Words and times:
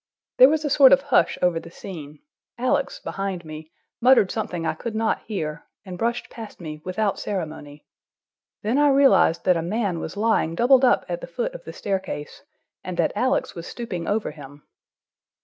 There 0.39 0.49
was 0.49 0.65
a 0.65 0.69
sort 0.71 0.93
of 0.93 1.01
hush 1.03 1.37
over 1.43 1.59
the 1.59 1.69
scene; 1.69 2.21
Alex, 2.57 2.97
behind 2.97 3.45
me, 3.45 3.71
muttered 4.01 4.31
something 4.31 4.65
I 4.65 4.73
could 4.73 4.95
not 4.95 5.21
hear, 5.27 5.67
and 5.85 5.95
brushed 5.95 6.27
past 6.31 6.59
me 6.59 6.81
without 6.83 7.19
ceremony. 7.19 7.85
Then 8.63 8.79
I 8.79 8.89
realized 8.89 9.43
that 9.45 9.57
a 9.57 9.61
man 9.61 9.99
was 9.99 10.17
lying 10.17 10.55
doubled 10.55 10.83
up 10.83 11.05
at 11.07 11.21
the 11.21 11.27
foot 11.27 11.53
of 11.53 11.65
the 11.65 11.71
staircase, 11.73 12.41
and 12.83 12.97
that 12.97 13.11
Alex 13.15 13.53
was 13.53 13.67
stooping 13.67 14.07
over 14.07 14.31
him. 14.31 14.63